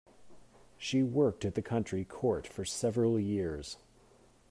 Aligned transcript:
She 0.79 1.03
worked 1.03 1.45
at 1.45 1.53
the 1.53 1.61
county 1.61 2.05
court 2.05 2.47
for 2.47 2.65
several 2.65 3.19
years. 3.19 3.77